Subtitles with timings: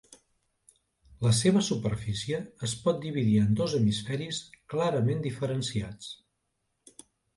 [1.25, 4.41] La seva superfície es pot dividir en dos hemisferis
[4.75, 6.11] clarament diferenciats.